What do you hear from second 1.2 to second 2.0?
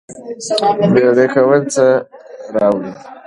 کول څه